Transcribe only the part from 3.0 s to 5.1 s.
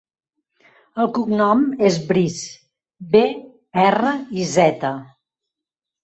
be, erra, i, zeta.